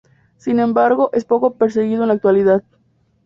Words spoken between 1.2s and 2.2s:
poco perseguido en la